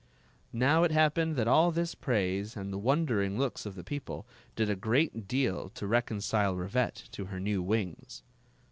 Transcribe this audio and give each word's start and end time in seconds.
* 0.33 0.45
Now 0.51 0.81
it 0.83 0.89
happened 0.91 1.35
that 1.35 1.47
all 1.47 1.69
this 1.69 1.93
praise, 1.93 2.57
and 2.57 2.73
the 2.73 2.79
won 2.79 3.05
dering 3.05 3.37
looks 3.37 3.67
of 3.67 3.75
the 3.75 3.83
people, 3.83 4.25
did 4.55 4.67
a 4.67 4.75
great 4.75 5.27
deal 5.27 5.69
to 5.75 5.85
recon 5.85 6.15
92 6.15 6.15
Queen 6.17 6.17
Zixi 6.17 6.17
of 6.17 6.17
Ix 6.17 6.25
cile 6.25 6.55
Rivette 7.05 7.11
to 7.11 7.25
her 7.25 7.39
new 7.39 7.61
wings. 7.61 8.23